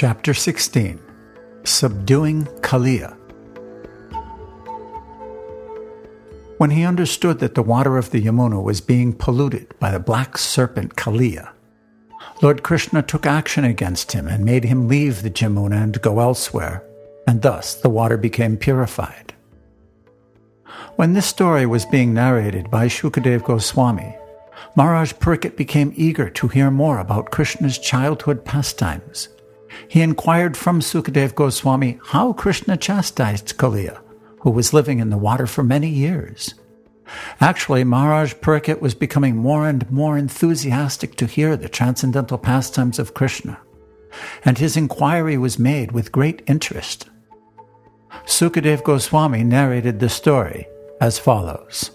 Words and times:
Chapter 0.00 0.32
16 0.32 0.98
Subduing 1.64 2.46
Kaliya. 2.62 3.14
When 6.56 6.70
he 6.70 6.84
understood 6.84 7.38
that 7.40 7.54
the 7.54 7.62
water 7.62 7.98
of 7.98 8.10
the 8.10 8.22
Yamuna 8.22 8.62
was 8.62 8.80
being 8.80 9.12
polluted 9.12 9.78
by 9.78 9.90
the 9.90 9.98
black 9.98 10.38
serpent 10.38 10.96
Kaliya, 10.96 11.50
Lord 12.40 12.62
Krishna 12.62 13.02
took 13.02 13.26
action 13.26 13.64
against 13.64 14.12
him 14.12 14.26
and 14.26 14.42
made 14.42 14.64
him 14.64 14.88
leave 14.88 15.20
the 15.20 15.28
Jamuna 15.28 15.82
and 15.82 16.00
go 16.00 16.20
elsewhere, 16.20 16.82
and 17.26 17.42
thus 17.42 17.74
the 17.74 17.90
water 17.90 18.16
became 18.16 18.56
purified. 18.56 19.34
When 20.96 21.12
this 21.12 21.26
story 21.26 21.66
was 21.66 21.84
being 21.84 22.14
narrated 22.14 22.70
by 22.70 22.86
Shukadev 22.86 23.44
Goswami, 23.44 24.16
Maharaj 24.76 25.12
Parikshit 25.12 25.58
became 25.58 25.92
eager 25.94 26.30
to 26.30 26.48
hear 26.48 26.70
more 26.70 27.00
about 27.00 27.30
Krishna's 27.30 27.76
childhood 27.78 28.46
pastimes. 28.46 29.28
He 29.88 30.02
inquired 30.02 30.56
from 30.56 30.80
Sukadev 30.80 31.34
Goswami 31.34 31.98
how 32.06 32.32
Krishna 32.32 32.76
chastised 32.76 33.56
Kaliya, 33.56 34.00
who 34.40 34.50
was 34.50 34.72
living 34.72 34.98
in 34.98 35.10
the 35.10 35.18
water 35.18 35.46
for 35.46 35.62
many 35.62 35.88
years. 35.88 36.54
Actually, 37.40 37.84
Maharaj 37.84 38.34
Parikshit 38.34 38.80
was 38.80 38.94
becoming 38.94 39.36
more 39.36 39.68
and 39.68 39.90
more 39.90 40.16
enthusiastic 40.16 41.16
to 41.16 41.26
hear 41.26 41.56
the 41.56 41.68
transcendental 41.68 42.38
pastimes 42.38 42.98
of 42.98 43.14
Krishna, 43.14 43.58
and 44.44 44.58
his 44.58 44.76
inquiry 44.76 45.36
was 45.36 45.58
made 45.58 45.92
with 45.92 46.12
great 46.12 46.42
interest. 46.46 47.08
Sukadev 48.26 48.84
Goswami 48.84 49.42
narrated 49.44 49.98
the 49.98 50.08
story 50.08 50.66
as 51.00 51.18
follows. 51.18 51.90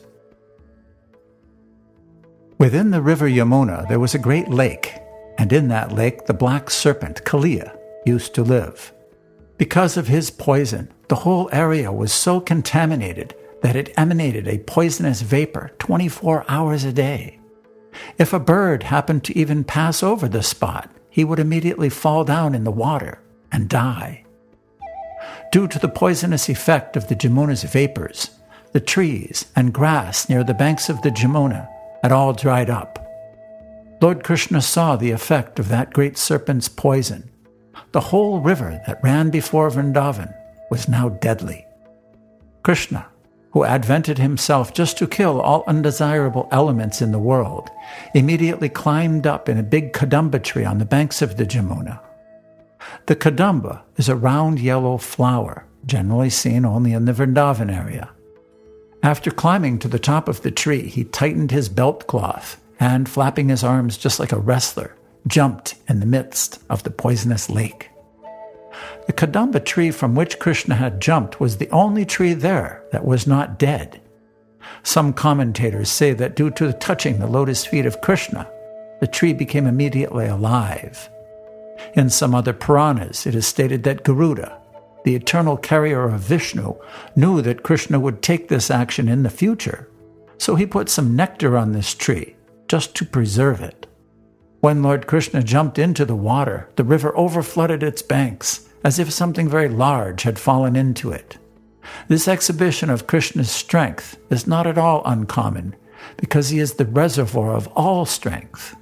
Within 2.57 2.91
the 2.91 3.02
river 3.02 3.30
Yamuna, 3.30 3.88
there 3.88 3.99
was 3.99 4.16
a 4.16 4.19
great 4.19 4.49
lake, 4.49 4.95
and 5.38 5.52
in 5.52 5.67
that 5.70 5.91
lake 5.91 6.25
the 6.25 6.34
black 6.34 6.70
serpent 6.70 7.23
Kaliya, 7.23 7.77
used 8.05 8.34
to 8.36 8.44
live. 8.44 8.94
Because 9.58 9.97
of 9.97 10.08
his 10.08 10.30
poison, 10.30 10.91
the 11.08 11.16
whole 11.16 11.50
area 11.52 11.91
was 11.91 12.11
so 12.11 12.39
contaminated 12.39 13.36
that 13.61 13.75
it 13.75 13.94
emanated 13.97 14.47
a 14.47 14.59
poisonous 14.59 15.22
vapor 15.22 15.72
24 15.80 16.45
hours 16.47 16.83
a 16.83 16.94
day. 16.94 17.39
If 18.17 18.33
a 18.33 18.39
bird 18.39 18.83
happened 18.83 19.23
to 19.25 19.38
even 19.38 19.63
pass 19.63 20.03
over 20.03 20.28
the 20.28 20.44
spot, 20.44 20.89
he 21.09 21.23
would 21.23 21.39
immediately 21.39 21.89
fall 21.89 22.23
down 22.25 22.53
in 22.53 22.63
the 22.63 22.72
water 22.72 23.19
and 23.52 23.69
die. 23.69 24.25
Due 25.52 25.67
to 25.67 25.80
the 25.80 25.88
poisonous 25.88 26.50
effect 26.50 26.97
of 26.97 27.08
the 27.08 27.16
Jamuna's 27.16 27.63
vapors, 27.63 28.31
the 28.73 28.81
trees 28.81 29.45
and 29.56 29.73
grass 29.73 30.28
near 30.28 30.44
the 30.44 30.53
banks 30.53 30.89
of 30.89 31.02
the 31.02 31.09
Jamuna 31.09 31.69
had 32.03 32.11
all 32.11 32.33
dried 32.33 32.69
up. 32.69 33.05
Lord 34.01 34.23
Krishna 34.23 34.61
saw 34.61 34.95
the 34.95 35.11
effect 35.11 35.57
of 35.57 35.69
that 35.69 35.93
great 35.93 36.17
serpent's 36.17 36.67
poison. 36.67 37.29
The 37.93 38.01
whole 38.01 38.41
river 38.41 38.81
that 38.85 39.01
ran 39.01 39.29
before 39.29 39.69
Vrindavan 39.69 40.33
was 40.69 40.89
now 40.89 41.09
deadly. 41.09 41.65
Krishna, 42.63 43.07
who 43.51 43.63
advented 43.63 44.17
himself 44.17 44.73
just 44.73 44.97
to 44.97 45.07
kill 45.07 45.39
all 45.39 45.63
undesirable 45.66 46.49
elements 46.51 47.01
in 47.01 47.13
the 47.13 47.19
world, 47.19 47.69
immediately 48.13 48.67
climbed 48.67 49.25
up 49.25 49.47
in 49.47 49.57
a 49.57 49.63
big 49.63 49.93
kadamba 49.93 50.43
tree 50.43 50.66
on 50.66 50.77
the 50.77 50.85
banks 50.85 51.21
of 51.21 51.38
the 51.38 51.45
Jamuna. 51.45 51.99
The 53.05 53.16
kadamba 53.16 53.81
is 53.95 54.09
a 54.09 54.16
round 54.16 54.59
yellow 54.59 54.97
flower, 54.97 55.66
generally 55.85 56.29
seen 56.29 56.66
only 56.66 56.91
in 56.91 57.05
the 57.05 57.13
Vrindavan 57.13 57.73
area. 57.73 58.09
After 59.01 59.31
climbing 59.31 59.79
to 59.79 59.88
the 59.88 59.99
top 59.99 60.27
of 60.27 60.41
the 60.41 60.51
tree, 60.51 60.88
he 60.88 61.05
tightened 61.05 61.51
his 61.51 61.69
belt 61.69 62.07
cloth 62.07 62.59
and, 62.80 63.08
flapping 63.08 63.50
his 63.50 63.64
arms 63.64 63.98
just 63.98 64.20
like 64.20 64.31
a 64.31 64.40
wrestler, 64.40 64.95
jumped 65.28 65.76
in 65.88 66.00
the 66.00 66.06
midst 66.06 66.62
of 66.70 66.84
the 66.84 66.92
poisonous 66.92 67.50
lake. 67.50 67.90
The 69.08 69.14
Kadamba 69.14 69.64
tree 69.64 69.92
from 69.92 70.16
which 70.16 70.40
Krishna 70.40 70.76
had 70.76 71.02
jumped 71.02 71.40
was 71.40 71.58
the 71.58 71.70
only 71.70 72.06
tree 72.06 72.34
there 72.34 72.84
that 72.91 73.06
was 73.06 73.28
not 73.28 73.58
dead. 73.58 74.02
Some 74.84 75.14
commentators 75.14 75.90
say 75.90 76.14
that 76.14 76.35
due 76.35 76.52
to 76.52 76.74
touching 76.74 77.19
the 77.19 77.28
lotus 77.28 77.66
feet 77.66 77.85
of 77.85 78.02
Krishna, 78.02 78.50
the 79.00 79.08
tree 79.08 79.34
became 79.34 79.68
immediately 79.68 80.25
alive. 80.25 81.09
In 81.94 82.09
some 82.09 82.34
other 82.34 82.53
Puranas, 82.53 83.25
it 83.25 83.35
is 83.35 83.46
stated 83.46 83.84
that 83.84 84.03
Garuda, 84.03 84.59
the 85.03 85.16
eternal 85.16 85.58
carrier 85.58 86.06
of 86.06 86.22
Vishnu, 86.22 86.75
knew 87.16 87.41
that 87.41 87.64
Krishna 87.64 88.00
would 88.00 88.22
take 88.22 88.47
this 88.47 88.72
action 88.72 89.08
in 89.08 89.24
the 89.24 89.30
future, 89.30 89.88
so 90.38 90.56
he 90.56 90.66
put 90.66 90.90
some 90.90 91.16
nectar 91.16 91.58
on 91.58 91.72
this 91.72 91.94
tree 91.94 92.34
just 92.68 92.96
to 92.96 93.06
preserve 93.06 93.62
it. 93.62 93.88
When 94.62 94.81
Lord 94.81 95.08
Krishna 95.08 95.44
jumped 95.44 95.78
into 95.78 96.06
the 96.06 96.16
water, 96.16 96.70
the 96.76 96.84
river 96.84 97.12
overflooded 97.16 97.84
its 97.84 98.02
banks, 98.02 98.68
as 98.84 99.00
if 99.00 99.12
something 99.12 99.48
very 99.48 99.70
large 99.70 100.24
had 100.24 100.40
fallen 100.40 100.76
into 100.76 101.12
it. 101.12 101.38
This 102.08 102.28
exhibition 102.28 102.90
of 102.90 103.08
Krishna's 103.08 103.52
strength 103.52 104.18
is 104.30 104.48
not 104.48 104.66
at 104.66 104.78
all 104.78 105.03
uncommon, 105.06 105.76
because 106.18 106.50
he 106.50 106.59
is 106.59 106.74
the 106.74 106.86
reservoir 106.86 107.53
of 107.53 107.68
all 107.70 108.06
strength. 108.06 108.76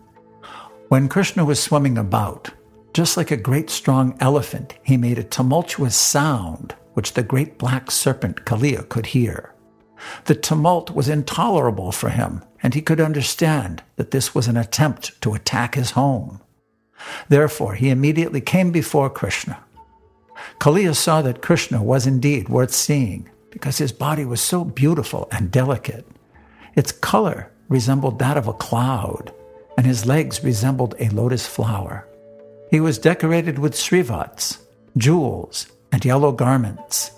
When 0.88 1.10
Krishna 1.10 1.44
was 1.44 1.62
swimming 1.62 1.98
about, 1.98 2.52
just 2.94 3.18
like 3.18 3.32
a 3.32 3.38
great 3.38 3.70
strong 3.70 4.16
elephant, 4.20 4.76
he 4.84 4.98
made 4.98 5.18
a 5.18 5.24
tumultuous 5.24 5.96
sound 5.96 6.76
which 6.94 7.14
the 7.14 7.24
great 7.24 7.58
black 7.58 7.90
serpent 7.90 8.46
Kaliya 8.46 8.88
could 8.88 9.08
hear. 9.08 9.54
The 10.26 10.36
tumult 10.36 10.92
was 10.92 11.10
intolerable 11.10 11.92
for 11.92 12.10
him, 12.10 12.44
and 12.64 12.74
he 12.74 12.82
could 12.82 13.02
understand 13.02 13.84
that 13.98 14.12
this 14.12 14.34
was 14.34 14.48
an 14.48 14.58
attempt 14.58 15.22
to 15.22 15.34
attack 15.34 15.76
his 15.76 15.92
home. 15.92 16.42
Therefore, 17.28 17.76
he 17.76 17.90
immediately 17.90 18.40
came 18.40 18.72
before 18.72 19.10
Krishna. 19.10 19.62
Kaliya 20.60 20.96
saw 20.96 21.22
that 21.22 21.42
Krishna 21.42 21.84
was 21.84 22.08
indeed 22.08 22.48
worth 22.48 22.74
seeing 22.74 23.30
because 23.52 23.78
his 23.78 23.92
body 23.92 24.26
was 24.26 24.42
so 24.42 24.64
beautiful 24.64 25.28
and 25.32 25.52
delicate. 25.52 26.08
Its 26.76 26.92
color 26.92 27.52
resembled 27.68 28.18
that 28.20 28.38
of 28.38 28.48
a 28.48 28.54
cloud, 28.54 29.34
and 29.78 29.86
his 29.86 30.06
legs 30.06 30.44
resembled 30.44 30.96
a 31.00 31.10
lotus 31.10 31.46
flower. 31.46 32.08
He 32.72 32.80
was 32.80 32.98
decorated 32.98 33.60
with 33.60 33.76
srivats, 33.76 34.60
jewels, 34.98 35.68
and 35.92 36.04
yellow 36.04 36.32
garments. 36.32 37.12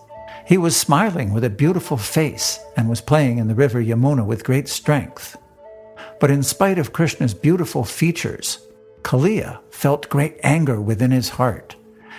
He 0.46 0.60
was 0.60 0.78
smiling 0.78 1.34
with 1.34 1.44
a 1.44 1.50
beautiful 1.50 1.98
face 1.98 2.60
and 2.78 2.88
was 2.88 3.02
playing 3.02 3.40
in 3.40 3.48
the 3.48 3.56
river 3.56 3.82
Yamuna 3.82 4.24
with 4.24 4.44
great 4.44 4.70
strength. 4.70 5.36
But 6.20 6.30
in 6.30 6.44
spite 6.44 6.78
of 6.78 6.94
Krishna's 6.94 7.34
beautiful 7.34 7.84
features, 7.84 8.60
Kaliya 9.02 9.60
felt 9.72 10.08
great 10.08 10.38
anger 10.44 10.80
within 10.80 11.10
his 11.10 11.30
heart, 11.30 11.76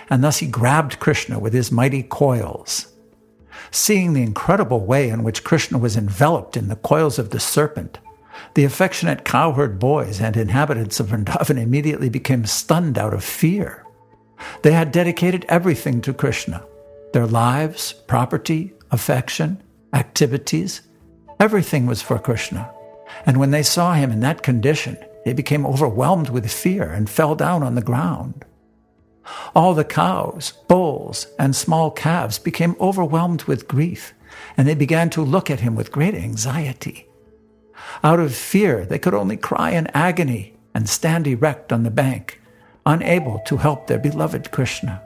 and 0.09 0.21
thus 0.21 0.39
he 0.39 0.47
grabbed 0.47 0.99
Krishna 0.99 1.39
with 1.39 1.53
his 1.53 1.71
mighty 1.71 2.03
coils. 2.03 2.87
Seeing 3.71 4.11
the 4.11 4.23
incredible 4.23 4.85
way 4.85 5.07
in 5.07 5.23
which 5.23 5.45
Krishna 5.45 5.77
was 5.77 5.95
enveloped 5.95 6.57
in 6.57 6.67
the 6.67 6.75
coils 6.75 7.17
of 7.17 7.29
the 7.29 7.39
serpent, 7.39 7.97
the 8.55 8.65
affectionate 8.65 9.23
cowherd 9.23 9.79
boys 9.79 10.19
and 10.19 10.35
inhabitants 10.35 10.99
of 10.99 11.07
Vrindavan 11.07 11.61
immediately 11.61 12.09
became 12.09 12.45
stunned 12.45 12.97
out 12.97 13.13
of 13.13 13.23
fear. 13.23 13.85
They 14.63 14.73
had 14.73 14.91
dedicated 14.91 15.45
everything 15.47 16.01
to 16.01 16.13
Krishna 16.13 16.65
their 17.13 17.27
lives, 17.27 17.93
property, 17.93 18.73
affection, 18.91 19.61
activities. 19.93 20.81
Everything 21.39 21.85
was 21.85 22.01
for 22.01 22.19
Krishna. 22.19 22.71
And 23.25 23.37
when 23.37 23.51
they 23.51 23.63
saw 23.63 23.93
him 23.93 24.11
in 24.11 24.19
that 24.21 24.43
condition, 24.43 24.97
they 25.25 25.33
became 25.33 25.65
overwhelmed 25.65 26.29
with 26.29 26.51
fear 26.51 26.89
and 26.89 27.09
fell 27.09 27.35
down 27.35 27.63
on 27.63 27.75
the 27.75 27.81
ground. 27.81 28.45
All 29.55 29.73
the 29.73 29.83
cows, 29.83 30.53
bulls, 30.67 31.27
and 31.37 31.55
small 31.55 31.91
calves 31.91 32.39
became 32.39 32.75
overwhelmed 32.79 33.43
with 33.43 33.67
grief, 33.67 34.13
and 34.55 34.67
they 34.67 34.75
began 34.75 35.09
to 35.11 35.21
look 35.21 35.51
at 35.51 35.59
him 35.59 35.75
with 35.75 35.91
great 35.91 36.15
anxiety. 36.15 37.07
Out 38.03 38.19
of 38.19 38.35
fear, 38.35 38.85
they 38.85 38.99
could 38.99 39.13
only 39.13 39.37
cry 39.37 39.71
in 39.71 39.87
agony 39.87 40.55
and 40.73 40.87
stand 40.87 41.27
erect 41.27 41.73
on 41.73 41.83
the 41.83 41.91
bank, 41.91 42.39
unable 42.85 43.39
to 43.47 43.57
help 43.57 43.87
their 43.87 43.99
beloved 43.99 44.51
Krishna. 44.51 45.01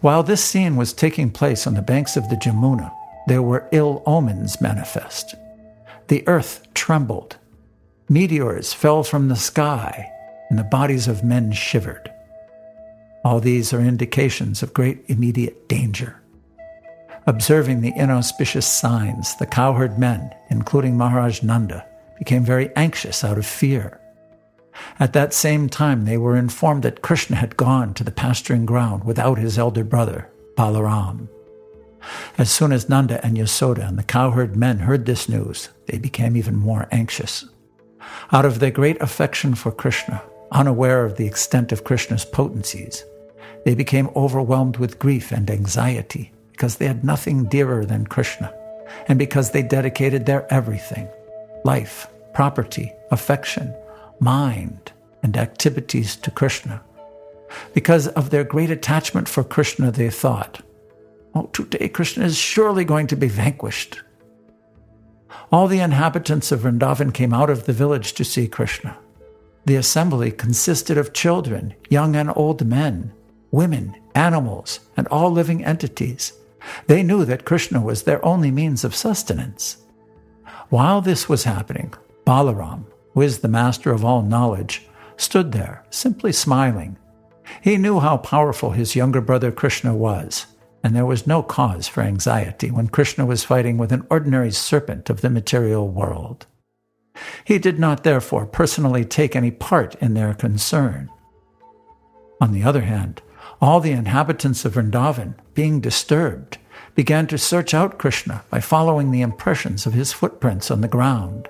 While 0.00 0.22
this 0.22 0.44
scene 0.44 0.76
was 0.76 0.92
taking 0.92 1.30
place 1.30 1.66
on 1.66 1.74
the 1.74 1.82
banks 1.82 2.16
of 2.16 2.28
the 2.28 2.36
Jamuna, 2.36 2.92
there 3.26 3.42
were 3.42 3.68
ill 3.72 4.02
omens 4.06 4.60
manifest. 4.60 5.34
The 6.08 6.26
earth 6.26 6.66
trembled, 6.74 7.36
meteors 8.08 8.72
fell 8.72 9.02
from 9.02 9.28
the 9.28 9.36
sky, 9.36 10.10
and 10.48 10.58
the 10.58 10.64
bodies 10.64 11.08
of 11.08 11.22
men 11.22 11.52
shivered. 11.52 12.10
All 13.24 13.40
these 13.40 13.72
are 13.74 13.80
indications 13.80 14.62
of 14.62 14.72
great 14.72 15.04
immediate 15.08 15.68
danger. 15.68 16.20
Observing 17.26 17.82
the 17.82 17.92
inauspicious 17.94 18.66
signs, 18.66 19.36
the 19.36 19.46
cowherd 19.46 19.98
men, 19.98 20.34
including 20.48 20.96
Maharaj 20.96 21.42
Nanda, 21.42 21.84
became 22.18 22.42
very 22.42 22.74
anxious 22.74 23.22
out 23.22 23.36
of 23.36 23.44
fear. 23.44 24.00
At 25.00 25.12
that 25.12 25.34
same 25.34 25.68
time, 25.68 26.04
they 26.04 26.16
were 26.16 26.36
informed 26.36 26.82
that 26.82 27.02
Krishna 27.02 27.36
had 27.36 27.56
gone 27.56 27.94
to 27.94 28.04
the 28.04 28.10
pasturing 28.10 28.66
ground 28.66 29.04
without 29.04 29.38
his 29.38 29.58
elder 29.58 29.84
brother, 29.84 30.28
Balaram. 30.56 31.28
As 32.36 32.50
soon 32.50 32.72
as 32.72 32.88
Nanda 32.88 33.24
and 33.24 33.36
Yasoda 33.36 33.86
and 33.86 33.98
the 33.98 34.02
cowherd 34.02 34.56
men 34.56 34.80
heard 34.80 35.06
this 35.06 35.28
news, 35.28 35.68
they 35.86 35.98
became 35.98 36.36
even 36.36 36.56
more 36.56 36.88
anxious. 36.90 37.44
Out 38.32 38.44
of 38.44 38.58
their 38.58 38.70
great 38.70 39.00
affection 39.02 39.54
for 39.54 39.72
Krishna, 39.72 40.22
unaware 40.52 41.04
of 41.04 41.16
the 41.16 41.26
extent 41.26 41.72
of 41.72 41.84
Krishna's 41.84 42.24
potencies, 42.24 43.04
They 43.64 43.74
became 43.74 44.10
overwhelmed 44.16 44.76
with 44.76 44.98
grief 44.98 45.32
and 45.32 45.50
anxiety 45.50 46.32
because 46.52 46.76
they 46.76 46.86
had 46.86 47.04
nothing 47.04 47.44
dearer 47.44 47.84
than 47.84 48.06
Krishna, 48.06 48.54
and 49.08 49.18
because 49.18 49.50
they 49.50 49.62
dedicated 49.62 50.24
their 50.24 50.50
everything 50.52 51.08
life, 51.64 52.06
property, 52.32 52.92
affection, 53.10 53.74
mind, 54.20 54.92
and 55.22 55.36
activities 55.36 56.16
to 56.16 56.30
Krishna. 56.30 56.82
Because 57.74 58.08
of 58.08 58.30
their 58.30 58.44
great 58.44 58.70
attachment 58.70 59.28
for 59.28 59.44
Krishna, 59.44 59.90
they 59.90 60.10
thought, 60.10 60.62
Oh, 61.34 61.46
today 61.52 61.88
Krishna 61.88 62.24
is 62.24 62.36
surely 62.36 62.84
going 62.84 63.06
to 63.08 63.16
be 63.16 63.28
vanquished. 63.28 64.00
All 65.52 65.68
the 65.68 65.80
inhabitants 65.80 66.52
of 66.52 66.60
Vrindavan 66.60 67.12
came 67.12 67.32
out 67.32 67.50
of 67.50 67.64
the 67.64 67.72
village 67.72 68.12
to 68.14 68.24
see 68.24 68.48
Krishna. 68.48 68.98
The 69.66 69.76
assembly 69.76 70.30
consisted 70.30 70.98
of 70.98 71.12
children, 71.12 71.74
young 71.90 72.16
and 72.16 72.32
old 72.34 72.66
men, 72.66 73.12
women, 73.50 73.94
animals, 74.14 74.80
and 74.96 75.06
all 75.08 75.30
living 75.30 75.64
entities. 75.64 76.32
They 76.86 77.02
knew 77.02 77.24
that 77.24 77.44
Krishna 77.44 77.80
was 77.80 78.02
their 78.02 78.24
only 78.24 78.50
means 78.50 78.84
of 78.84 78.94
sustenance. 78.94 79.78
While 80.70 81.00
this 81.00 81.28
was 81.28 81.44
happening, 81.44 81.94
Balaram, 82.26 82.84
who 83.18 83.22
is 83.22 83.40
the 83.40 83.48
master 83.48 83.90
of 83.90 84.04
all 84.04 84.22
knowledge, 84.22 84.86
stood 85.16 85.50
there, 85.50 85.84
simply 85.90 86.30
smiling. 86.30 86.96
He 87.60 87.76
knew 87.76 87.98
how 87.98 88.18
powerful 88.18 88.70
his 88.70 88.94
younger 88.94 89.20
brother 89.20 89.50
Krishna 89.50 89.92
was, 89.92 90.46
and 90.84 90.94
there 90.94 91.04
was 91.04 91.26
no 91.26 91.42
cause 91.42 91.88
for 91.88 92.02
anxiety 92.02 92.70
when 92.70 92.86
Krishna 92.86 93.26
was 93.26 93.42
fighting 93.42 93.76
with 93.76 93.90
an 93.90 94.06
ordinary 94.08 94.52
serpent 94.52 95.10
of 95.10 95.20
the 95.20 95.30
material 95.30 95.88
world. 95.88 96.46
He 97.44 97.58
did 97.58 97.80
not 97.80 98.04
therefore 98.04 98.46
personally 98.46 99.04
take 99.04 99.34
any 99.34 99.50
part 99.50 99.96
in 99.96 100.14
their 100.14 100.32
concern. 100.32 101.10
On 102.40 102.52
the 102.52 102.62
other 102.62 102.82
hand, 102.82 103.20
all 103.60 103.80
the 103.80 103.90
inhabitants 103.90 104.64
of 104.64 104.74
Vrindavan, 104.74 105.34
being 105.54 105.80
disturbed, 105.80 106.58
began 106.94 107.26
to 107.26 107.36
search 107.36 107.74
out 107.74 107.98
Krishna 107.98 108.44
by 108.48 108.60
following 108.60 109.10
the 109.10 109.22
impressions 109.22 109.86
of 109.86 109.92
his 109.92 110.12
footprints 110.12 110.70
on 110.70 110.82
the 110.82 110.86
ground, 110.86 111.48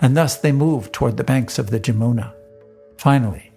and 0.00 0.16
thus 0.16 0.36
they 0.36 0.52
moved 0.52 0.92
toward 0.92 1.16
the 1.16 1.24
banks 1.24 1.58
of 1.58 1.70
the 1.70 1.80
Jamuna. 1.80 2.32
Finally, 2.96 3.52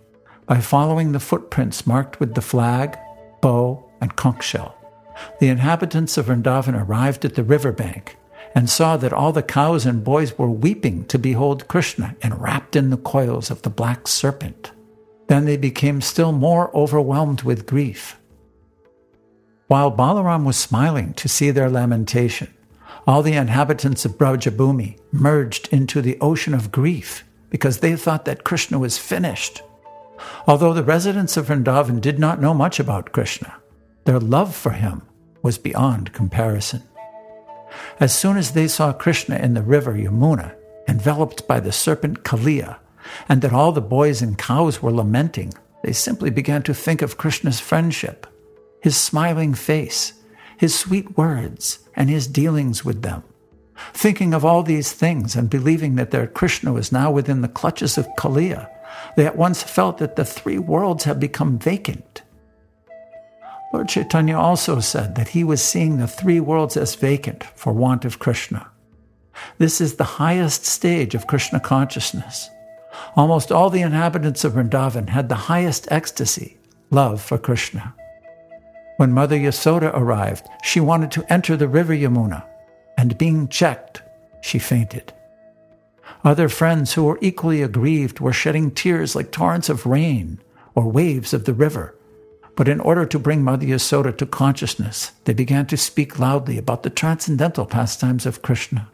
by 0.45 0.59
following 0.59 1.11
the 1.11 1.19
footprints 1.19 1.87
marked 1.87 2.19
with 2.19 2.35
the 2.35 2.41
flag, 2.41 2.97
bow, 3.41 3.89
and 4.01 4.15
conch 4.15 4.43
shell, 4.43 4.75
the 5.39 5.47
inhabitants 5.49 6.17
of 6.17 6.27
Vrindavan 6.27 6.79
arrived 6.79 7.25
at 7.25 7.35
the 7.35 7.43
river 7.43 7.71
bank 7.71 8.17
and 8.53 8.69
saw 8.69 8.97
that 8.97 9.13
all 9.13 9.31
the 9.31 9.43
cows 9.43 9.85
and 9.85 10.03
boys 10.03 10.37
were 10.37 10.49
weeping 10.49 11.05
to 11.05 11.17
behold 11.17 11.67
Krishna 11.67 12.15
enwrapped 12.21 12.75
in 12.75 12.89
the 12.89 12.97
coils 12.97 13.49
of 13.49 13.61
the 13.61 13.69
black 13.69 14.07
serpent. 14.07 14.71
Then 15.27 15.45
they 15.45 15.57
became 15.57 16.01
still 16.01 16.31
more 16.31 16.75
overwhelmed 16.75 17.43
with 17.43 17.65
grief. 17.65 18.17
While 19.67 19.95
Balaram 19.95 20.43
was 20.43 20.57
smiling 20.57 21.13
to 21.13 21.29
see 21.29 21.51
their 21.51 21.69
lamentation, 21.69 22.53
all 23.07 23.24
the 23.24 23.33
inhabitants 23.33 24.06
of 24.06 24.18
Brajabhumi 24.18 25.00
merged 25.12 25.69
into 25.71 26.01
the 26.01 26.18
ocean 26.19 26.53
of 26.53 26.71
grief 26.71 27.24
because 27.50 27.80
they 27.80 27.95
thought 27.95 28.25
that 28.25 28.44
Krishna 28.44 28.80
was 28.80 28.98
finished. 28.98 29.62
Although 30.48 30.74
the 30.74 30.83
residents 30.83 31.36
of 31.36 31.48
Vrindavan 31.48 32.00
did 32.00 32.19
not 32.19 32.42
know 32.42 32.53
much 32.53 32.80
about 32.80 33.12
Krishna, 33.12 33.56
their 34.06 34.19
love 34.19 34.56
for 34.56 34.71
him 34.71 35.01
was 35.42 35.57
beyond 35.57 36.13
comparison. 36.13 36.83
As 38.00 38.13
soon 38.13 38.38
as 38.38 38.51
they 38.51 38.68
saw 38.68 38.94
Krishna 38.94 39.38
in 39.38 39.53
the 39.53 39.62
river 39.62 39.94
Yamuna, 39.94 40.56
enveloped 40.88 41.48
by 41.48 41.59
the 41.59 41.71
serpent 41.71 42.24
Kaliya, 42.24 42.77
and 43.27 43.42
that 43.42 43.53
all 43.53 43.71
the 43.71 43.81
boys 43.81 44.21
and 44.21 44.38
cows 44.38 44.81
were 44.81 44.92
lamenting, 44.92 45.53
they 45.83 45.94
simply 45.94 46.30
began 46.30 46.62
to 46.63 46.74
think 46.74 47.01
of 47.01 47.18
Krishna's 47.18 47.59
friendship, 47.59 48.27
his 48.81 48.95
smiling 48.95 49.53
face, 49.53 50.13
his 50.61 50.73
sweet 50.77 51.17
words, 51.17 51.79
and 51.95 52.09
his 52.09 52.27
dealings 52.27 52.85
with 52.85 53.01
them. 53.01 53.23
Thinking 53.93 54.33
of 54.33 54.45
all 54.45 54.63
these 54.63 54.93
things 54.93 55.35
and 55.35 55.49
believing 55.49 55.95
that 55.95 56.11
their 56.11 56.27
Krishna 56.27 56.71
was 56.71 56.91
now 56.91 57.11
within 57.11 57.41
the 57.41 57.55
clutches 57.59 57.97
of 57.97 58.07
Kaliya, 58.17 58.69
they 59.17 59.25
at 59.25 59.35
once 59.35 59.61
felt 59.63 59.97
that 59.97 60.15
the 60.15 60.25
three 60.25 60.57
worlds 60.57 61.03
had 61.03 61.19
become 61.19 61.59
vacant 61.59 62.21
Lord 63.71 63.87
Chaitanya 63.87 64.37
also 64.37 64.79
said 64.79 65.15
that 65.15 65.29
he 65.29 65.43
was 65.43 65.63
seeing 65.63 65.97
the 65.97 66.07
three 66.07 66.39
worlds 66.39 66.75
as 66.75 66.95
vacant 66.95 67.43
for 67.55 67.71
want 67.71 68.03
of 68.03 68.19
Krishna. 68.19 68.69
This 69.59 69.79
is 69.79 69.95
the 69.95 70.03
highest 70.03 70.65
stage 70.65 71.15
of 71.15 71.27
Krishna 71.27 71.59
consciousness. 71.59 72.49
Almost 73.15 73.51
all 73.51 73.69
the 73.69 73.81
inhabitants 73.81 74.43
of 74.43 74.53
Vrindavan 74.53 75.09
had 75.09 75.29
the 75.29 75.35
highest 75.35 75.89
ecstasy, 75.89 76.57
love 76.89 77.21
for 77.21 77.37
Krishna. 77.37 77.95
When 79.01 79.13
Mother 79.13 79.36
Yasoda 79.36 79.92
arrived, 79.95 80.48
she 80.62 80.80
wanted 80.80 81.09
to 81.13 81.25
enter 81.27 81.57
the 81.57 81.68
river 81.68 81.92
Yamuna, 81.92 82.44
and 83.00 83.18
being 83.18 83.48
checked, 83.48 84.03
she 84.42 84.59
fainted. 84.59 85.12
Other 86.24 86.48
friends 86.48 86.94
who 86.94 87.06
were 87.06 87.18
equally 87.19 87.63
aggrieved 87.63 88.19
were 88.19 88.31
shedding 88.31 88.69
tears 88.69 89.15
like 89.15 89.31
torrents 89.31 89.69
of 89.69 89.88
rain 89.88 90.39
or 90.75 90.88
waves 90.88 91.33
of 91.33 91.45
the 91.45 91.53
river 91.56 91.95
but 92.56 92.68
in 92.68 92.80
order 92.80 93.07
to 93.07 93.18
bring 93.18 93.44
Mother 93.44 93.65
Yasoda 93.65 94.15
to 94.15 94.25
consciousness, 94.27 95.13
they 95.24 95.33
began 95.33 95.65
to 95.65 95.77
speak 95.77 96.19
loudly 96.19 96.59
about 96.59 96.83
the 96.83 96.92
transcendental 96.92 97.65
pastimes 97.65 98.27
of 98.27 98.44
Krishna. 98.44 98.88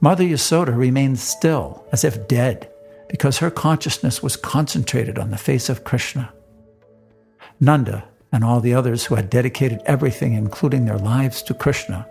Mother 0.00 0.22
Yasoda 0.22 0.76
remained 0.76 1.18
still, 1.18 1.84
as 1.90 2.04
if 2.04 2.28
dead, 2.28 2.70
because 3.08 3.38
her 3.38 3.50
consciousness 3.50 4.22
was 4.22 4.36
concentrated 4.36 5.18
on 5.18 5.32
the 5.32 5.36
face 5.36 5.68
of 5.68 5.82
Krishna. 5.82 6.32
Nanda 7.58 8.04
and 8.34 8.42
all 8.42 8.58
the 8.58 8.74
others 8.74 9.04
who 9.04 9.14
had 9.14 9.30
dedicated 9.30 9.80
everything, 9.86 10.32
including 10.32 10.84
their 10.84 10.98
lives, 10.98 11.40
to 11.40 11.54
Krishna, 11.54 12.04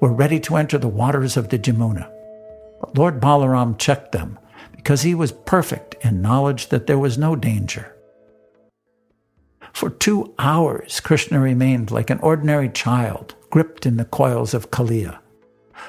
were 0.00 0.10
ready 0.10 0.40
to 0.40 0.56
enter 0.56 0.78
the 0.78 0.88
waters 0.88 1.36
of 1.36 1.50
the 1.50 1.58
Jamuna. 1.58 2.10
But 2.80 2.96
Lord 2.96 3.20
Balaram 3.20 3.76
checked 3.76 4.12
them 4.12 4.38
because 4.74 5.02
he 5.02 5.14
was 5.14 5.32
perfect 5.32 5.94
in 6.02 6.22
knowledge 6.22 6.70
that 6.70 6.86
there 6.86 6.98
was 6.98 7.18
no 7.18 7.36
danger. 7.36 7.94
For 9.74 9.90
two 9.90 10.32
hours, 10.38 10.98
Krishna 11.00 11.40
remained 11.40 11.90
like 11.90 12.08
an 12.08 12.20
ordinary 12.20 12.70
child, 12.70 13.34
gripped 13.50 13.84
in 13.84 13.98
the 13.98 14.06
coils 14.06 14.54
of 14.54 14.70
Kaliya. 14.70 15.18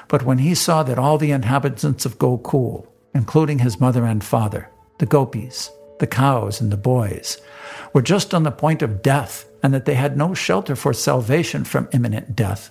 But 0.06 0.22
when 0.22 0.36
he 0.36 0.54
saw 0.54 0.82
that 0.82 0.98
all 0.98 1.16
the 1.16 1.30
inhabitants 1.30 2.04
of 2.04 2.18
Gokul, 2.18 2.86
including 3.14 3.60
his 3.60 3.80
mother 3.80 4.04
and 4.04 4.22
father, 4.22 4.68
the 4.98 5.06
gopis, 5.06 5.70
the 5.98 6.06
cows, 6.06 6.60
and 6.60 6.70
the 6.70 6.76
boys, 6.76 7.40
were 7.94 8.02
just 8.02 8.34
on 8.34 8.42
the 8.42 8.50
point 8.50 8.82
of 8.82 9.00
death 9.00 9.47
and 9.62 9.74
that 9.74 9.84
they 9.84 9.94
had 9.94 10.16
no 10.16 10.34
shelter 10.34 10.76
for 10.76 10.92
salvation 10.92 11.64
from 11.64 11.88
imminent 11.92 12.36
death, 12.36 12.70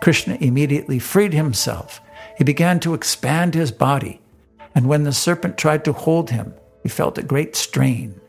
Krishna 0.00 0.36
immediately 0.40 0.98
freed 0.98 1.32
himself. 1.32 2.00
He 2.38 2.44
began 2.44 2.80
to 2.80 2.94
expand 2.94 3.54
his 3.54 3.70
body, 3.70 4.20
and 4.74 4.86
when 4.86 5.04
the 5.04 5.12
serpent 5.12 5.58
tried 5.58 5.84
to 5.84 5.92
hold 5.92 6.30
him, 6.30 6.54
he 6.82 6.88
felt 6.88 7.18
a 7.18 7.22
great 7.22 7.56
strain. 7.56 8.20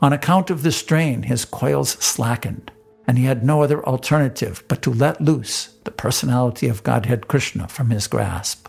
On 0.00 0.12
account 0.12 0.50
of 0.50 0.62
the 0.62 0.72
strain, 0.72 1.22
his 1.22 1.44
coils 1.44 1.90
slackened, 1.92 2.70
and 3.06 3.16
he 3.16 3.24
had 3.24 3.44
no 3.44 3.62
other 3.62 3.84
alternative 3.86 4.62
but 4.68 4.82
to 4.82 4.92
let 4.92 5.20
loose 5.20 5.74
the 5.84 5.90
personality 5.90 6.68
of 6.68 6.82
Godhead 6.82 7.28
Krishna 7.28 7.68
from 7.68 7.90
his 7.90 8.06
grasp. 8.06 8.68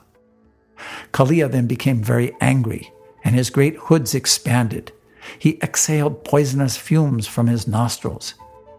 Kaliya 1.11 1.51
then 1.51 1.67
became 1.67 2.01
very 2.01 2.35
angry, 2.39 2.93
and 3.23 3.35
his 3.35 3.49
great 3.49 3.75
hoods 3.75 4.15
expanded. 4.15 4.91
He 5.39 5.59
exhaled 5.61 6.23
poisonous 6.23 6.77
fumes 6.77 7.27
from 7.27 7.47
his 7.47 7.67
nostrils. 7.67 8.33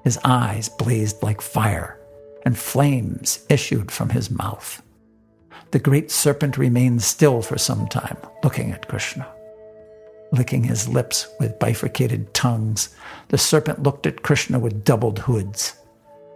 His 0.05 0.19
eyes 0.25 0.69
blazed 0.69 1.23
like 1.23 1.41
fire, 1.41 1.99
and 2.45 2.57
flames 2.57 3.45
issued 3.49 3.91
from 3.91 4.11
his 4.11 4.31
mouth. 4.31 4.83
The 5.71 5.79
great 5.79 6.11
serpent 6.11 6.57
remained 6.57 7.03
still 7.03 7.43
for 7.43 7.59
some 7.59 7.89
time, 7.89 8.17
looking 8.43 8.73
at 8.73 8.89
Krishna 8.89 9.27
licking 10.33 10.65
his 10.65 10.89
lips 10.89 11.29
with 11.39 11.59
bifurcated 11.59 12.33
tongues. 12.35 12.95
The 13.29 13.39
serpent 13.39 13.83
looked 13.83 14.07
at 14.07 14.23
Krishna 14.23 14.59
with 14.59 14.85
doubled 14.85 15.21
hoods, 15.21 15.75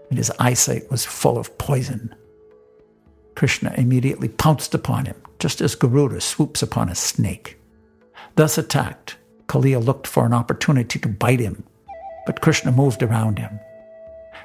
and 0.09 0.19
his 0.19 0.33
eyesight 0.39 0.91
was 0.91 1.05
full 1.05 1.39
of 1.39 1.57
poison. 1.59 2.15
Krishna 3.35 3.75
immediately 3.77 4.29
pounced 4.29 4.75
upon 4.75 5.07
him, 5.07 5.17
just 5.39 5.61
as 5.61 5.75
Garuda 5.75 6.21
swoops 6.21 6.63
upon 6.63 6.89
a 6.89 6.95
snake. 6.95 7.59
Thus 8.37 8.59
attacked, 8.59 9.17
Kaliya 9.53 9.85
looked 9.85 10.07
for 10.07 10.25
an 10.25 10.33
opportunity 10.33 10.99
to 10.99 11.09
bite 11.11 11.39
him, 11.39 11.63
but 12.25 12.41
Krishna 12.41 12.73
moved 12.73 13.03
around 13.03 13.39
him. 13.39 13.61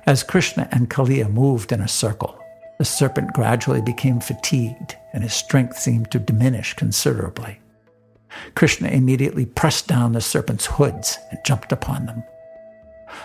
As 0.05 0.21
Krishna 0.21 0.67
and 0.69 0.89
Kaliya 0.89 1.31
moved 1.31 1.71
in 1.71 1.79
a 1.79 1.87
circle, 1.87 2.37
the 2.77 2.83
serpent 2.83 3.31
gradually 3.31 3.79
became 3.81 4.19
fatigued 4.19 4.97
and 5.13 5.23
his 5.23 5.33
strength 5.33 5.79
seemed 5.79 6.11
to 6.11 6.19
diminish 6.19 6.73
considerably. 6.73 7.61
Krishna 8.53 8.89
immediately 8.89 9.45
pressed 9.45 9.87
down 9.87 10.11
the 10.11 10.19
serpent's 10.19 10.65
hoods 10.65 11.17
and 11.31 11.39
jumped 11.45 11.71
upon 11.71 12.05
them. 12.05 12.21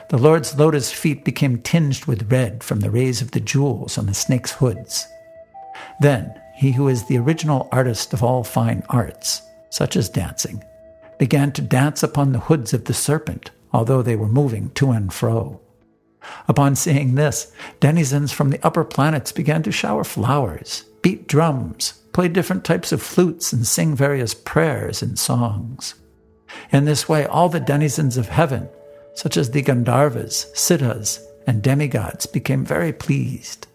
The 0.08 0.18
Lord's 0.18 0.56
lotus 0.56 0.92
feet 0.92 1.24
became 1.24 1.62
tinged 1.62 2.04
with 2.04 2.30
red 2.30 2.62
from 2.62 2.78
the 2.78 2.92
rays 2.92 3.20
of 3.20 3.32
the 3.32 3.40
jewels 3.40 3.98
on 3.98 4.06
the 4.06 4.14
snake's 4.14 4.52
hoods. 4.52 5.04
Then 6.00 6.40
he 6.54 6.70
who 6.70 6.86
is 6.86 7.06
the 7.06 7.18
original 7.18 7.68
artist 7.72 8.12
of 8.12 8.22
all 8.22 8.44
fine 8.44 8.84
arts, 8.88 9.42
such 9.70 9.96
as 9.96 10.08
dancing, 10.08 10.62
began 11.22 11.52
to 11.52 11.62
dance 11.62 12.02
upon 12.02 12.32
the 12.32 12.40
hoods 12.50 12.74
of 12.74 12.86
the 12.86 12.92
serpent, 12.92 13.52
although 13.72 14.02
they 14.02 14.16
were 14.16 14.26
moving 14.26 14.68
to 14.70 14.90
and 14.90 15.12
fro. 15.12 15.60
Upon 16.48 16.74
seeing 16.74 17.14
this, 17.14 17.52
denizens 17.78 18.32
from 18.32 18.50
the 18.50 18.58
upper 18.66 18.82
planets 18.82 19.30
began 19.30 19.62
to 19.62 19.70
shower 19.70 20.02
flowers, 20.02 20.82
beat 21.00 21.28
drums, 21.28 21.92
play 22.12 22.26
different 22.26 22.64
types 22.64 22.90
of 22.90 23.00
flutes, 23.00 23.52
and 23.52 23.64
sing 23.64 23.94
various 23.94 24.34
prayers 24.34 25.00
and 25.00 25.16
songs. 25.16 25.94
In 26.72 26.86
this 26.86 27.08
way, 27.08 27.24
all 27.24 27.48
the 27.48 27.60
denizens 27.60 28.16
of 28.16 28.28
heaven, 28.28 28.68
such 29.14 29.36
as 29.36 29.52
the 29.52 29.62
Gandharvas, 29.62 30.46
Siddhas, 30.56 31.20
and 31.46 31.62
demigods, 31.62 32.26
became 32.26 32.64
very 32.64 32.92
pleased. 32.92 33.68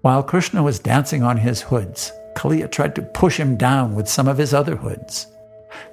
While 0.00 0.22
Krishna 0.22 0.62
was 0.62 0.78
dancing 0.78 1.22
on 1.22 1.36
his 1.36 1.60
hoods, 1.60 2.12
Kaliya 2.34 2.70
tried 2.70 2.94
to 2.94 3.02
push 3.02 3.38
him 3.38 3.58
down 3.58 3.94
with 3.94 4.08
some 4.08 4.26
of 4.26 4.38
his 4.38 4.54
other 4.54 4.76
hoods. 4.76 5.26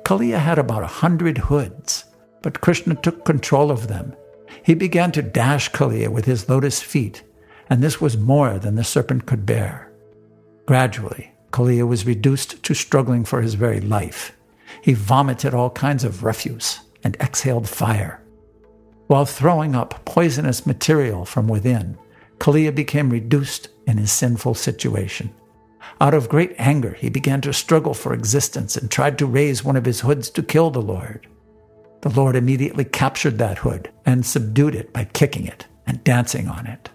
Kaliya 0.03 0.39
had 0.39 0.59
about 0.59 0.83
a 0.83 0.87
hundred 0.87 1.37
hoods, 1.37 2.05
but 2.41 2.61
Krishna 2.61 2.95
took 2.95 3.25
control 3.25 3.71
of 3.71 3.87
them. 3.87 4.15
He 4.63 4.73
began 4.73 5.11
to 5.13 5.21
dash 5.21 5.71
Kaliya 5.71 6.09
with 6.09 6.25
his 6.25 6.49
lotus 6.49 6.81
feet, 6.81 7.23
and 7.69 7.81
this 7.81 8.01
was 8.01 8.17
more 8.17 8.59
than 8.59 8.75
the 8.75 8.83
serpent 8.83 9.25
could 9.25 9.45
bear. 9.45 9.91
Gradually, 10.65 11.31
Kaliya 11.51 11.87
was 11.87 12.05
reduced 12.05 12.63
to 12.63 12.73
struggling 12.73 13.25
for 13.25 13.41
his 13.41 13.55
very 13.55 13.81
life. 13.81 14.35
He 14.81 14.93
vomited 14.93 15.53
all 15.53 15.69
kinds 15.69 16.03
of 16.03 16.23
refuse 16.23 16.79
and 17.03 17.15
exhaled 17.19 17.67
fire. 17.67 18.21
While 19.07 19.25
throwing 19.25 19.75
up 19.75 20.05
poisonous 20.05 20.65
material 20.65 21.25
from 21.25 21.47
within, 21.47 21.97
Kaliya 22.39 22.73
became 22.73 23.09
reduced 23.09 23.69
in 23.85 23.97
his 23.97 24.11
sinful 24.11 24.55
situation. 24.55 25.33
Out 25.99 26.13
of 26.13 26.29
great 26.29 26.55
anger, 26.57 26.93
he 26.93 27.09
began 27.09 27.41
to 27.41 27.53
struggle 27.53 27.93
for 27.93 28.13
existence 28.13 28.75
and 28.75 28.89
tried 28.89 29.17
to 29.19 29.25
raise 29.25 29.63
one 29.63 29.75
of 29.75 29.85
his 29.85 30.01
hoods 30.01 30.29
to 30.31 30.43
kill 30.43 30.69
the 30.69 30.81
Lord. 30.81 31.27
The 32.01 32.09
Lord 32.09 32.35
immediately 32.35 32.85
captured 32.85 33.37
that 33.37 33.59
hood 33.59 33.91
and 34.05 34.25
subdued 34.25 34.75
it 34.75 34.91
by 34.91 35.05
kicking 35.05 35.45
it 35.45 35.67
and 35.85 36.03
dancing 36.03 36.47
on 36.47 36.65
it. 36.65 36.89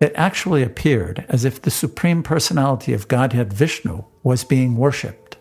It 0.00 0.12
actually 0.14 0.62
appeared 0.62 1.24
as 1.28 1.44
if 1.44 1.60
the 1.60 1.70
Supreme 1.70 2.22
Personality 2.22 2.92
of 2.92 3.08
Godhead 3.08 3.52
Vishnu 3.52 4.04
was 4.22 4.44
being 4.44 4.76
worshipped. 4.76 5.36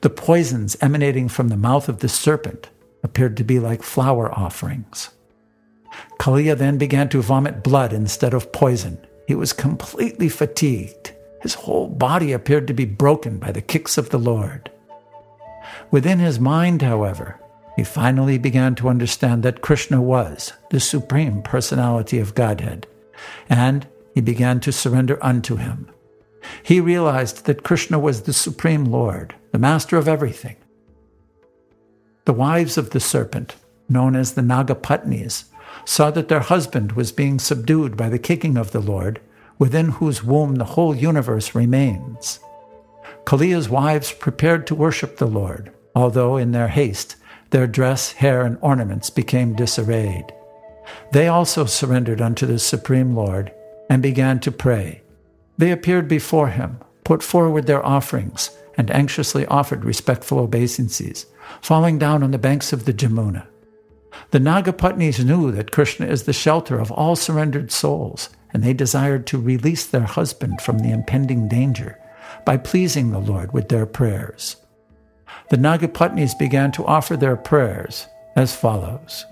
The 0.00 0.10
poisons 0.10 0.76
emanating 0.80 1.28
from 1.28 1.48
the 1.48 1.56
mouth 1.56 1.88
of 1.88 1.98
the 1.98 2.08
serpent 2.08 2.70
appeared 3.02 3.36
to 3.36 3.44
be 3.44 3.60
like 3.60 3.82
flower 3.82 4.32
offerings. 4.36 5.10
Kaliya 6.18 6.56
then 6.56 6.78
began 6.78 7.08
to 7.10 7.22
vomit 7.22 7.62
blood 7.62 7.92
instead 7.92 8.34
of 8.34 8.52
poison. 8.52 8.98
He 9.26 9.34
was 9.34 9.52
completely 9.52 10.28
fatigued. 10.28 11.12
His 11.40 11.54
whole 11.54 11.88
body 11.88 12.32
appeared 12.32 12.66
to 12.68 12.74
be 12.74 12.84
broken 12.84 13.38
by 13.38 13.52
the 13.52 13.62
kicks 13.62 13.96
of 13.96 14.10
the 14.10 14.18
Lord. 14.18 14.70
Within 15.90 16.18
his 16.18 16.38
mind, 16.38 16.82
however, 16.82 17.40
he 17.76 17.84
finally 17.84 18.36
began 18.36 18.74
to 18.76 18.88
understand 18.88 19.42
that 19.42 19.62
Krishna 19.62 20.02
was 20.02 20.52
the 20.70 20.80
Supreme 20.80 21.42
Personality 21.42 22.18
of 22.18 22.34
Godhead, 22.34 22.86
and 23.48 23.86
he 24.14 24.20
began 24.20 24.60
to 24.60 24.72
surrender 24.72 25.18
unto 25.22 25.56
him. 25.56 25.88
He 26.62 26.80
realized 26.80 27.46
that 27.46 27.62
Krishna 27.62 27.98
was 27.98 28.22
the 28.22 28.32
Supreme 28.32 28.84
Lord, 28.84 29.34
the 29.52 29.58
Master 29.58 29.96
of 29.96 30.08
everything. 30.08 30.56
The 32.24 32.32
wives 32.32 32.76
of 32.76 32.90
the 32.90 33.00
serpent, 33.00 33.56
known 33.88 34.14
as 34.14 34.34
the 34.34 34.42
Nagapatnis, 34.42 35.44
saw 35.84 36.10
that 36.10 36.28
their 36.28 36.40
husband 36.40 36.92
was 36.92 37.12
being 37.12 37.38
subdued 37.38 37.96
by 37.96 38.08
the 38.08 38.18
kicking 38.18 38.56
of 38.56 38.72
the 38.72 38.80
Lord, 38.80 39.20
within 39.60 39.90
whose 39.90 40.24
womb 40.24 40.56
the 40.56 40.64
whole 40.64 40.96
universe 40.96 41.54
remains. 41.54 42.40
Kaliya's 43.24 43.68
wives 43.68 44.10
prepared 44.10 44.66
to 44.66 44.74
worship 44.74 45.18
the 45.18 45.26
Lord, 45.26 45.70
although 45.94 46.36
in 46.36 46.50
their 46.50 46.68
haste 46.68 47.14
their 47.50 47.66
dress, 47.66 48.12
hair, 48.12 48.42
and 48.42 48.58
ornaments 48.60 49.10
became 49.10 49.54
disarrayed. 49.54 50.24
They 51.12 51.28
also 51.28 51.66
surrendered 51.66 52.20
unto 52.20 52.46
the 52.46 52.58
Supreme 52.58 53.14
Lord 53.14 53.52
and 53.88 54.02
began 54.02 54.40
to 54.40 54.52
pray. 54.52 55.02
They 55.58 55.72
appeared 55.72 56.08
before 56.08 56.48
him, 56.48 56.78
put 57.04 57.22
forward 57.22 57.66
their 57.66 57.84
offerings, 57.84 58.50
and 58.78 58.90
anxiously 58.90 59.44
offered 59.46 59.84
respectful 59.84 60.38
obeisances, 60.38 61.26
falling 61.60 61.98
down 61.98 62.22
on 62.22 62.30
the 62.30 62.38
banks 62.38 62.72
of 62.72 62.86
the 62.86 62.94
Jamuna. 62.94 63.46
The 64.30 64.38
Nagapatnis 64.38 65.24
knew 65.24 65.50
that 65.52 65.72
Krishna 65.72 66.06
is 66.06 66.24
the 66.24 66.32
shelter 66.32 66.78
of 66.78 66.90
all 66.90 67.16
surrendered 67.16 67.70
souls, 67.72 68.30
and 68.52 68.62
they 68.62 68.72
desired 68.72 69.26
to 69.28 69.40
release 69.40 69.86
their 69.86 70.02
husband 70.02 70.60
from 70.60 70.78
the 70.78 70.90
impending 70.90 71.48
danger 71.48 71.98
by 72.44 72.56
pleasing 72.56 73.10
the 73.10 73.18
Lord 73.18 73.52
with 73.52 73.68
their 73.68 73.86
prayers. 73.86 74.56
The 75.50 75.56
Nagapatnis 75.56 76.38
began 76.38 76.72
to 76.72 76.86
offer 76.86 77.16
their 77.16 77.36
prayers 77.36 78.06
as 78.36 78.54
follows 78.54 79.26